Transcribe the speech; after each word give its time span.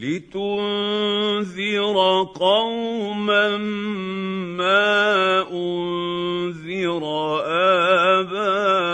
لتنذر 0.00 1.96
قوما 2.34 3.56
ما 4.56 5.42
انذر 5.52 7.02
اباؤهم 8.20 8.92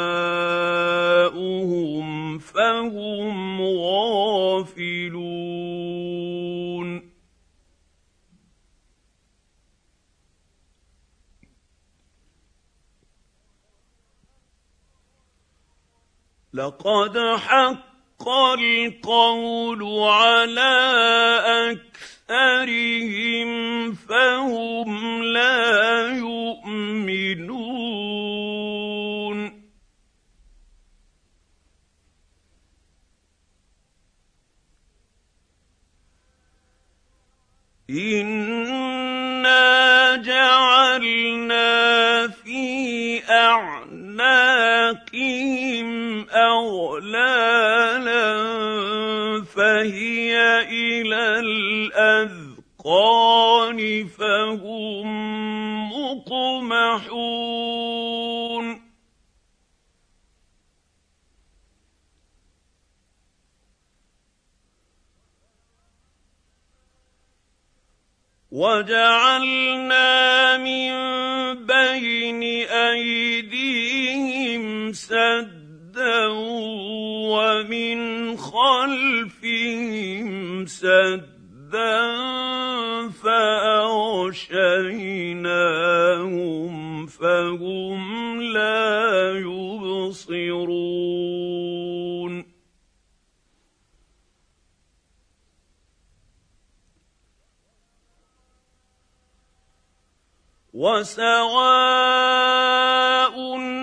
فهم 2.39 3.63
غافلون 3.63 4.97
لقد 16.55 17.19
حق 17.19 17.86
القول 18.29 19.83
على 20.03 20.75
أكثرهم 22.29 23.51
فهم 23.95 25.23
لا 25.23 26.09
يؤمنون. 26.19 27.87
أنا 37.91 38.96
في 43.57 43.63
اعناقهم 44.93 45.89
اغلالا 46.31 48.25
فهي 49.45 50.35
إلى 50.61 51.41
الاذقان 52.89 54.07
فهم 54.19 55.07
مقمحون 55.93 57.96
وجعلنا 68.57 70.09
من 70.57 70.93
بين 71.69 72.43
أيديهم 72.73 74.65
سدا 74.93 76.27
ومن 77.37 77.99
خلفهم 78.37 79.47
سدا 80.67 82.17
فأغشيناهم 83.23 84.27
فهم 87.07 88.43
لا 88.43 89.39
يبصرون 89.39 90.77
وسواء 100.77 101.37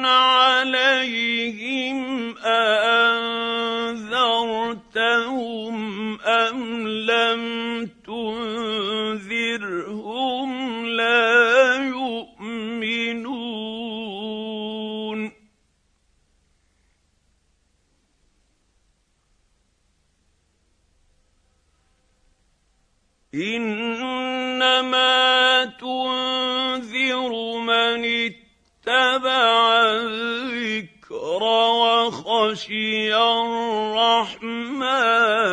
عليهم 0.06 1.98
اانذرتهم 2.46 2.93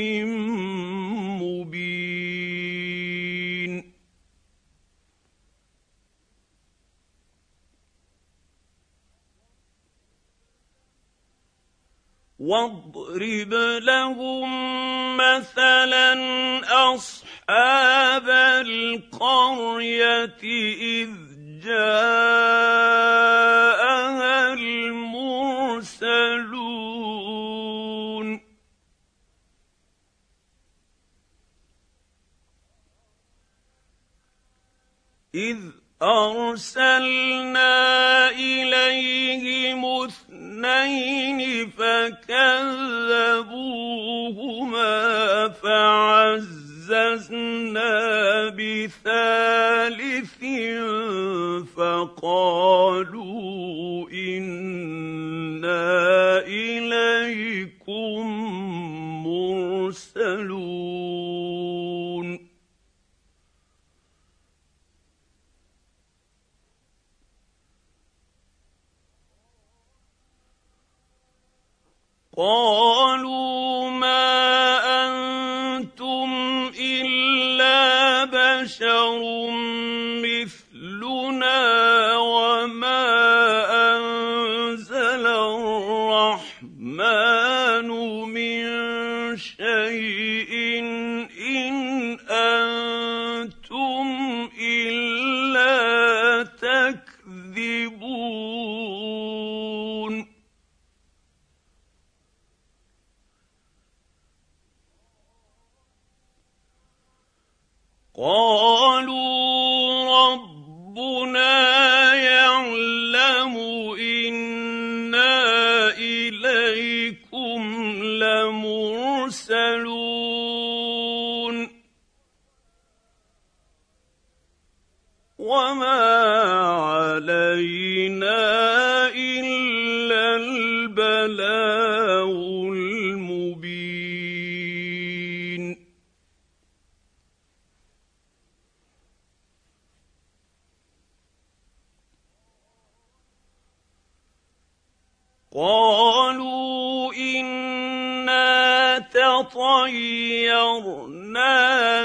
واضرب 12.45 13.53
لهم 13.81 14.47
مثلا 15.17 16.13
أصحاب 16.93 18.29
القرية 18.67 20.41
إذ 21.01 21.09
جاءها 21.65 22.53
المرسلون. 24.53 25.15
إذ 35.35 35.57
أرسلنا 36.01 37.69
إليهم 38.29 39.85
اثنين 40.65 41.69
فكذبوهما 41.69 42.39
فعززنا 45.49 46.89
بثالث 48.49 50.41
فقالوا 51.75 53.29
إنا 54.09 55.83
إليكم 56.47 58.25
مرسلون. 59.27 60.54
قالوا 72.37 73.89
ما 73.89 74.27
أنتم 75.07 76.29
إلا 76.79 78.25
بشر 78.25 79.19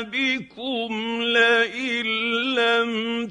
بكم 0.03 1.23
لئن 1.23 2.07
لم 2.55 3.27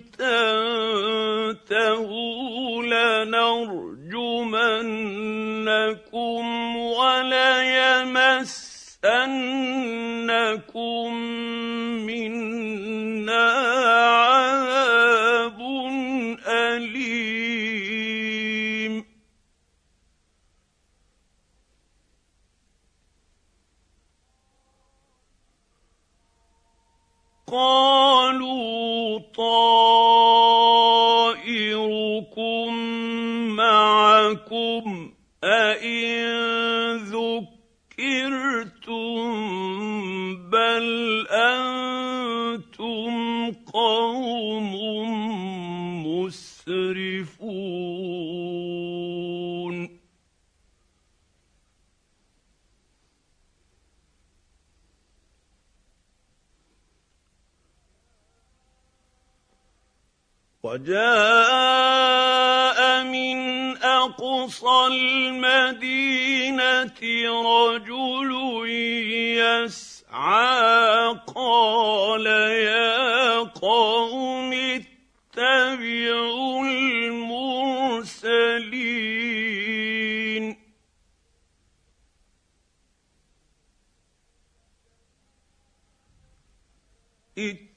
وجاء 60.69 60.99
من 63.03 63.37
أقصى 63.77 64.87
المدينة 64.91 66.29
رجل 67.45 68.31
يسعى 69.41 71.15
قال 71.35 72.25
يا 72.25 73.37
قوم 73.39 74.53
اتبعوا 75.37 76.38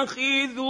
أأتخذ 0.00 0.60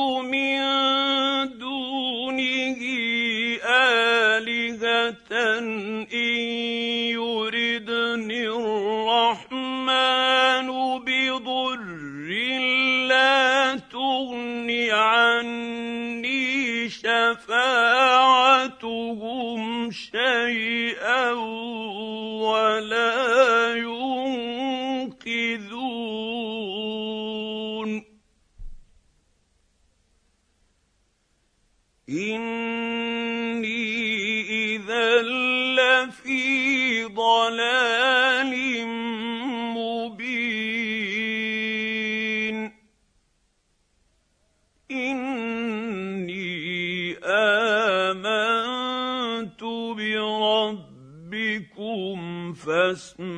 يسمعون. 52.90 53.30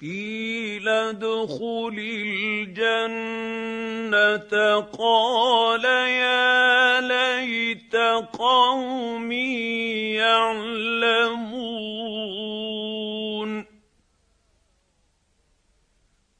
قيل 0.00 0.88
ادخل 0.88 1.96
الجنة. 1.98 2.80
قال 4.80 5.84
يا 5.84 7.00
ليت 7.00 7.96
قومي 8.32 10.14
يعلمون. 10.14 11.80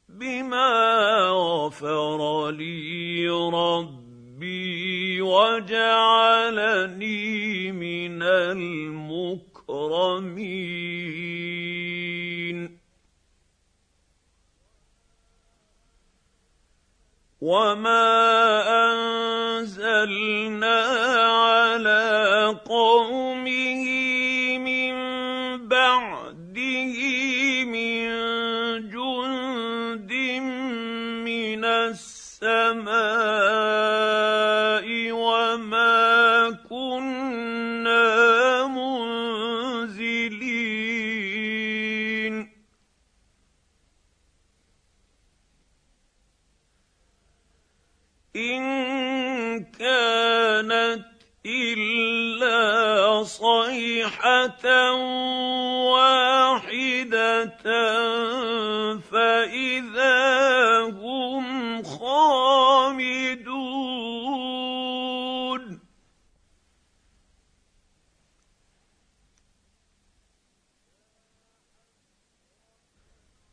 بما 0.09 1.29
غفر 1.31 2.51
لي 2.51 3.29
ربي 3.29 3.90
وجعلني 5.61 7.29
من 7.73 8.23
المكرمين. 8.23 9.21
وما 17.41 18.09
أنزلنا 18.93 20.81
على 21.29 22.61
قومه 22.65 23.85
من 24.59 24.95
بعده 25.69 26.97
من 27.65 28.09
جند 28.91 30.13
من 31.25 31.65
السماء. 31.65 32.91
صيحه 54.91 55.21
واحدة 55.91 57.63
فإذا 58.99 60.19
هم 60.81 61.83
خامدون. 61.83 63.31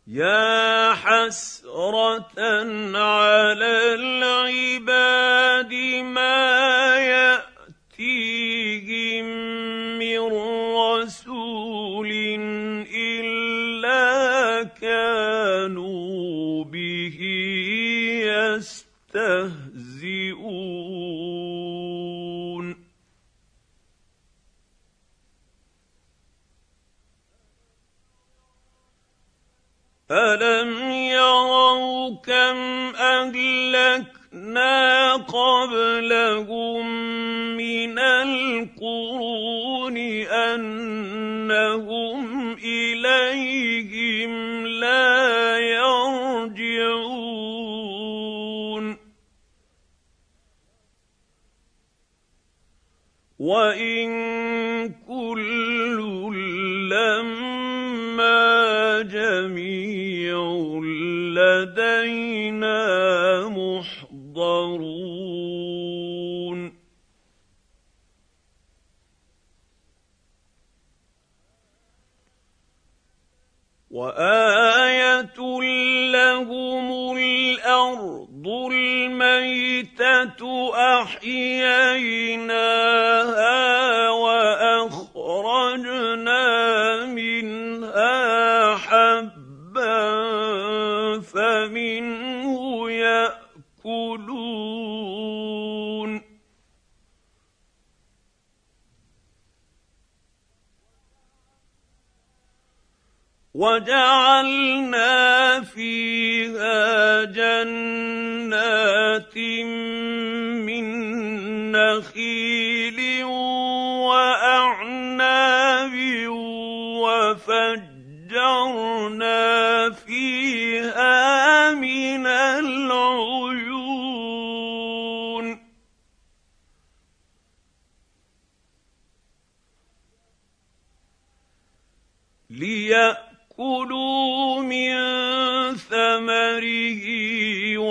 يا 0.07 0.93
حسرة 0.93 2.31
على 2.97 3.86
به 16.63 17.17
يستهزئون. 19.13 19.97
الم 30.11 30.91
يروا 30.91 32.15
كم 32.15 32.57
اهلكنا 32.95 34.75
قبلهم 35.15 36.87
من 37.57 37.99
القرون 37.99 39.97
انهم 41.17 41.87
اليهم 42.63 44.31
لا 44.67 45.57
يرجعون. 45.57 45.96
وان 53.47 54.09
كل 55.07 55.97
لما 56.91 58.37
جميع 59.01 60.35
لدينا 61.37 62.79
محضرون 63.49 64.97
وايه 73.91 75.27
لهم 76.11 77.17
الأرض 77.17 78.47
الميته 78.71 80.39
احييناها 81.01 82.26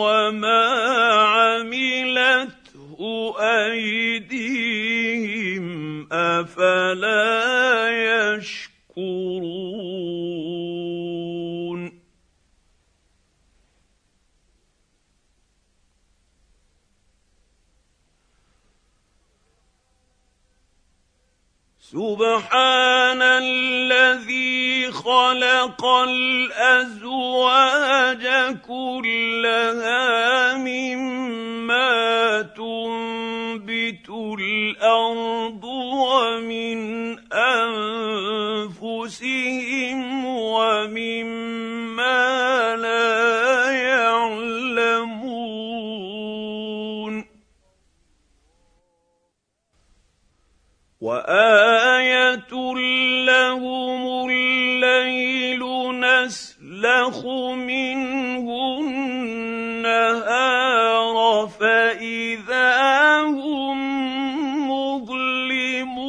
وما 0.07 0.46
النَّهَارَ 59.87 61.47
فَإِذَا 61.47 63.21
هُم 63.21 63.79
مُّظْلِمُونَ. 64.71 66.07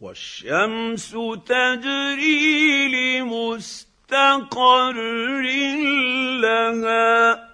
وَالشَّمْسُ 0.00 1.10
تَجْرِي 1.46 2.88
لِمُسْتَقَرٍّ 2.88 3.92
لَّهَا. 6.40 7.52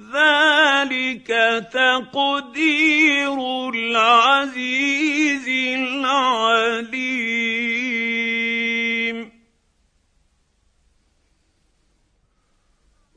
ذلك 0.00 1.28
تقدير 1.72 3.38
العزيز 3.94 5.48
العليم. 5.78 7.04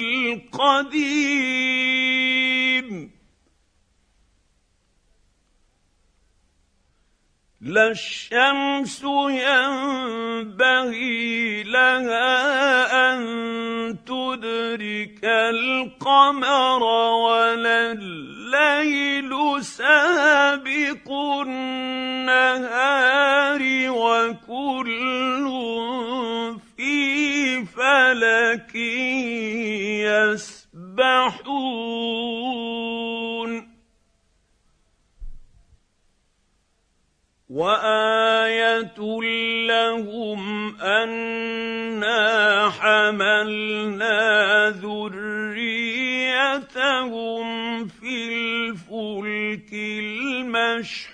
القديم. 0.00 1.71
لا 7.62 7.90
الشمس 7.90 9.02
ينبغي 9.30 10.82
لها 11.62 13.14
أن 13.14 13.22
تدرك 14.06 15.24
القمر 15.24 16.82
ولا 16.82 17.92
الليل 17.92 19.62
سابق 19.64 21.10
النهار. 21.46 23.11
وايه 37.82 38.94
لهم 39.66 40.42
أنا 40.80 42.70
حملنا 42.70 44.20
ذريتهم 44.70 45.86
في 47.88 48.28
الفلك 48.28 49.72
المشحون. 49.72 51.12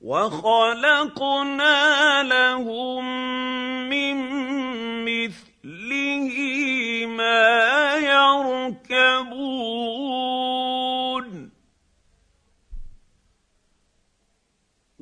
وخلقنا 0.00 1.52
لهم 2.22 3.06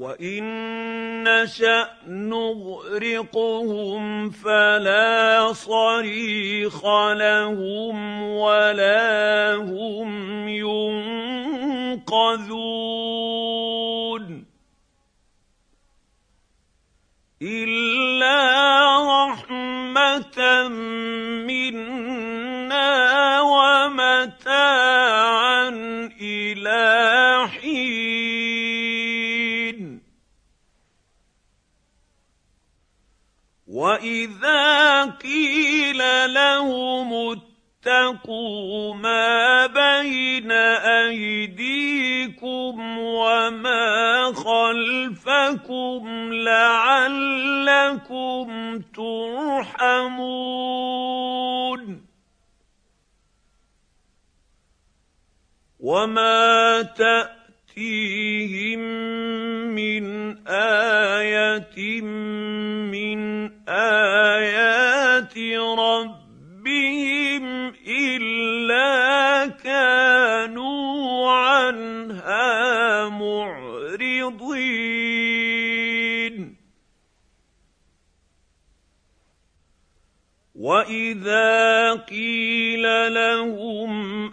وان 0.00 0.44
نشا 1.24 1.88
نغرقهم 2.08 4.04
فلا 4.30 5.52
صريخ 5.52 6.86
لهم 7.12 8.22
ولا 8.22 9.54
هم 9.54 10.48
ينقذون 10.48 12.30
الا 17.42 18.40
رحمه 19.26 20.68
منا 21.46 21.99
واذا 33.80 35.04
قيل 35.04 35.98
لهم 36.34 37.12
اتقوا 37.14 38.94
ما 38.94 39.66
بين 39.66 40.52
ايديكم 41.00 42.18
وما 42.98 44.32
خلفكم 44.32 46.08
لعلكم 46.32 47.58
ترحمون 48.94 50.20
وما 55.80 56.82
تاتيهم 56.82 58.80
من 59.74 60.04
إيه 60.48 61.30
لهم 83.14 84.30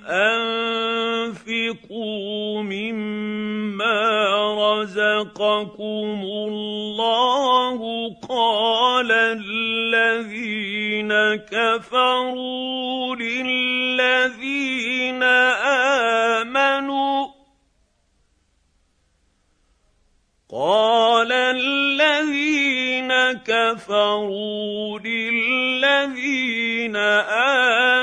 أنفقوا 1.25 2.61
مما 2.61 4.01
رزقكم 4.81 6.21
الله 6.23 7.79
قال 8.29 9.11
الذين 9.11 11.13
كفروا 11.35 13.15
للذين 13.15 15.23
آمنوا 16.43 17.27
قال 20.51 21.31
الذين 21.31 23.13
كفروا 23.45 24.99
للذين 24.99 26.95
انطعم 26.95 27.96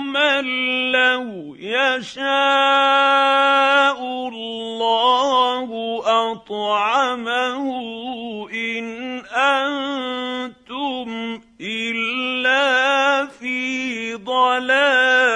من 0.00 0.44
لو 0.92 1.54
يشاء 1.58 2.28
الله 4.28 5.70
أطعمه 6.32 7.66
إن 8.50 8.84
أنتم 9.26 11.08
إلا 11.60 13.26
في 13.26 14.14
ضلال 14.14 15.26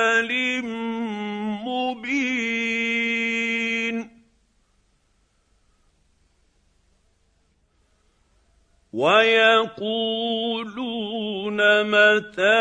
ويقولون 9.01 10.10
متى 12.21 12.61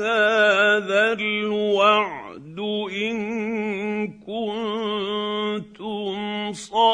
هذا 0.00 1.12
الوعد 1.12 2.58
إن 2.92 3.16
كنتم 4.24 6.16
صادقين؟ 6.52 6.88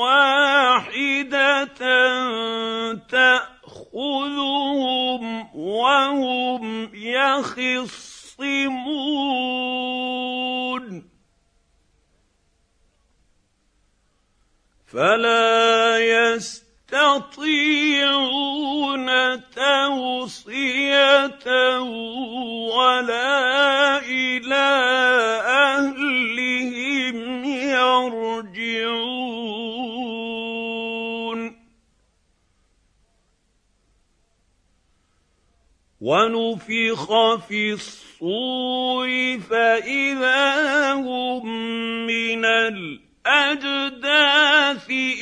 واحدة 0.00 1.64
تأ 3.08 3.53
يخصمون. 7.58 9.14
فلا 14.86 15.98
يستطيعون 15.98 17.40
توصية 19.50 21.46
ولا 22.76 23.98
إلى 23.98 24.64
ونفخ 36.04 37.08
في 37.48 37.72
الصور 37.72 39.08
فإذا 39.50 40.92
هم 40.92 41.46
من 42.06 42.44
الأجداث 43.24 44.10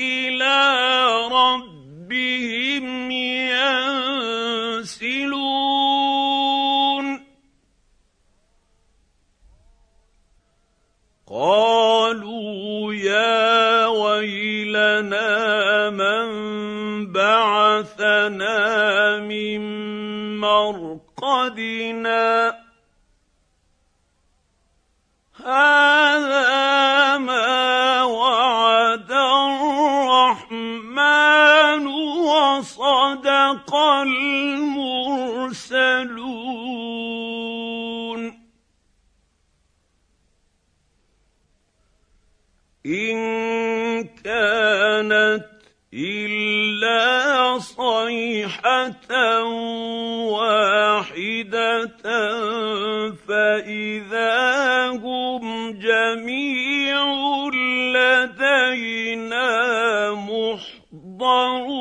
إلى 0.02 0.58
ربهم 1.30 3.10
ينسلون. 4.80 5.22
قالوا 11.30 12.94
يا 12.94 13.86
ويلنا 13.86 15.30
من 15.90 16.26
بعثنا 17.12 18.58
من 19.18 20.01
مرقدنا 20.52 22.24
هذا 25.36 27.18
ما 27.18 28.02
وعد 28.02 29.12
الرحمن 30.42 30.72
وصدق 32.30 33.74
المرسلون. 33.74 34.92
إن 42.86 43.18
كانت 44.04 45.52
إلا 45.94 47.58
صيحة 47.58 49.10
جميع 56.14 57.48
لدينا 57.96 59.48
محضرون. 60.12 61.72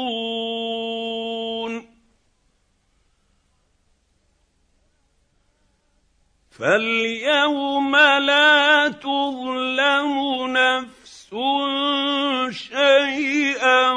فاليوم 6.59 7.95
لا 7.95 8.87
تظلم 8.87 10.13
نفس 10.47 11.29
شيئا 12.49 13.91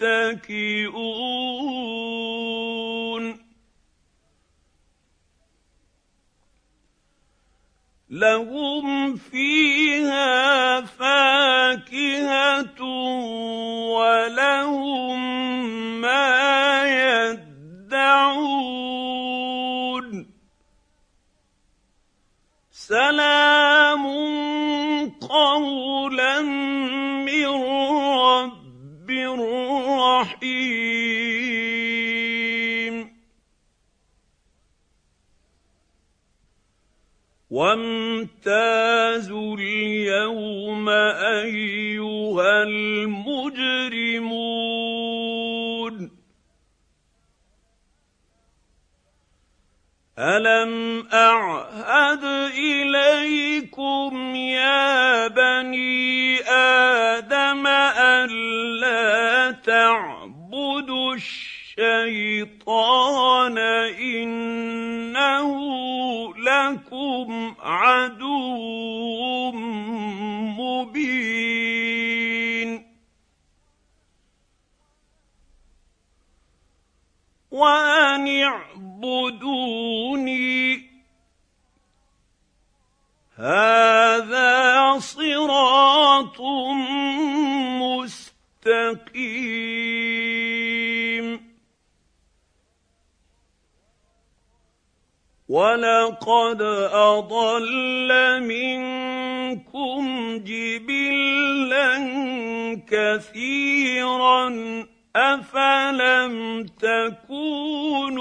متكئون. 0.00 1.28
لهم 8.10 9.16
فيها 9.16 10.80
فاكهة 10.80 12.82
ولهم 13.92 15.47
سلام 22.88 24.04
قولا 25.20 26.40
من 27.28 27.48
رب 28.24 29.08
رحيم. 30.00 30.56
وامتازوا 37.50 39.56
اليوم 39.56 40.88
أيها 40.88 42.62
المجرمون. 42.62 43.38
الم 50.18 51.06
اعهد 51.12 52.24
اليكم 52.58 54.34
يا 54.34 55.28
بني 55.28 56.40
آدم 56.50 57.66
الا 57.66 59.50
تعبدوا 59.50 61.14
الشيطان 61.78 62.78
انه 63.98 65.48
لكم 66.34 67.54
عدو 67.60 69.52
مبين 70.58 71.28
وان 77.50 78.26
اعبدوني 79.04 80.88
هذا 83.36 84.98
صراط 84.98 86.40
مستقيم. 87.80 88.88
ولقد 95.48 96.62
أضل 96.92 98.42
منكم 98.42 100.02
جبلا 100.44 101.98
كثيرا. 102.88 104.48
افلم 105.16 106.66
تكونوا 106.66 108.18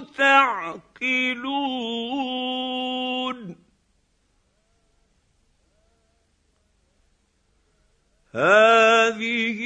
تعقلون 0.00 1.74
هذه 8.34 9.60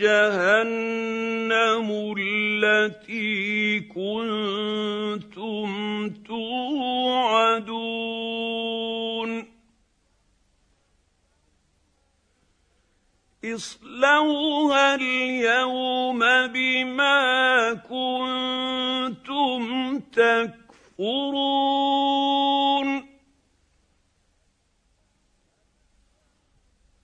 جهنم 0.00 1.88
التي 2.18 3.80
كنتم 3.80 5.70
توعدون 6.10 7.82
اصلوها 13.44 14.94
اليوم 14.94 16.18
بما 16.46 17.72
كنتم 17.74 19.62
تكفرون. 19.98 21.52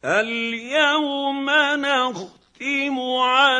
اليوم 0.05 1.51
نختم 1.81 3.01
على 3.01 3.58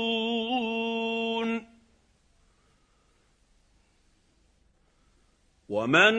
ومن 5.69 6.15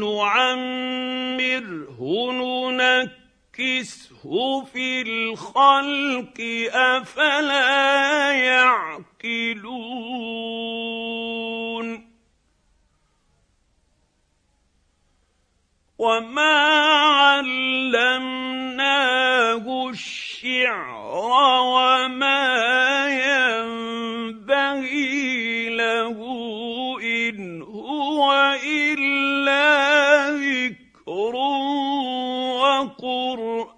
نعمره 0.00 2.00
ننكسه 2.70 4.64
في 4.64 5.02
الخلق 5.02 6.40
أفلا 6.74 8.32
يعقلون. 8.32 9.04
وما 16.04 16.56
علمناه 18.04 19.64
الشعر 19.88 21.04
وما 21.64 22.44
ينبغي 24.44 25.68
له 25.76 26.18
ان 27.02 27.62
هو 27.62 28.54
الا 28.64 30.30
ذكر 30.30 31.34
وقران 32.60 33.73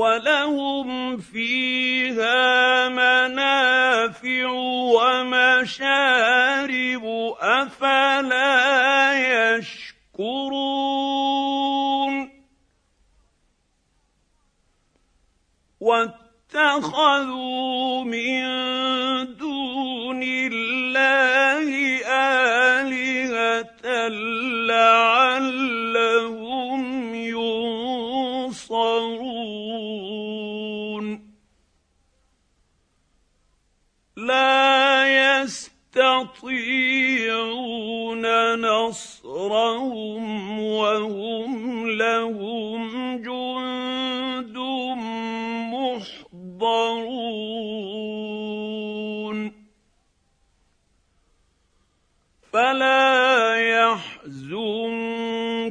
ولهم 0.00 1.16
فيها 1.16 2.88
منافع 2.88 4.48
ومشارب 4.96 6.24
أفلا 7.40 8.48
يشكرون. 9.56 10.80
واتخذوا 15.80 17.34
من 18.04 18.79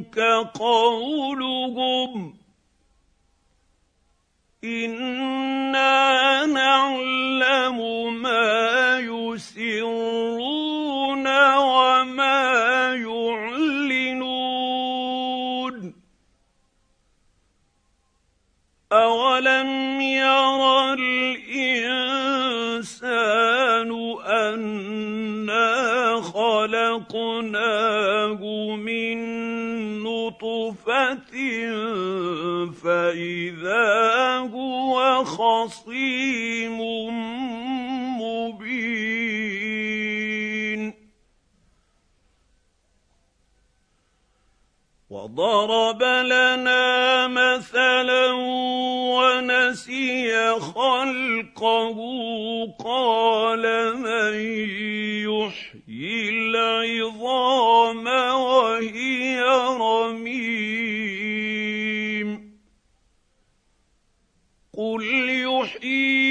يحزنك 0.00 0.18
قولهم 0.54 2.34
أنا 4.64 5.69
فاذا 32.82 34.38
هو 34.38 35.24
خصيم 35.24 36.80
مبين 38.20 39.40
وضرب 45.10 46.02
لنا 46.02 47.26
مثلا 47.26 48.32
ونسي 49.14 50.50
خلقه 50.60 51.98
قال 52.84 53.62
من 53.96 54.34
يحيي 55.26 56.28
العظام 56.28 58.06
وهي 58.06 59.40
رميم 59.80 60.79
يحييها 65.89 66.28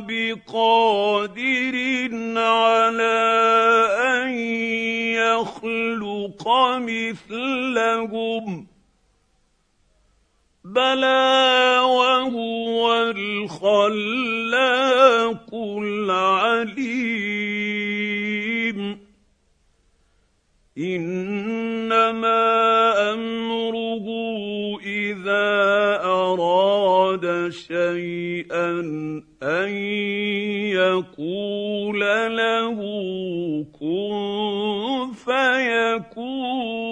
بقادر 0.00 1.76
على 2.36 3.22
أن 4.00 4.30
يخلق 5.18 6.48
مثلهم 6.78 8.66
بلى 10.64 11.78
وهو 11.84 12.94
الخلاق 13.10 14.30
العليم 15.82 17.42
إنما 20.78 22.71
أراد 27.12 27.52
شيئا 27.52 28.80
أن 29.42 29.68
يقول 30.72 32.00
له 32.36 32.78
كن 33.80 35.12
فيكون. 35.12 36.91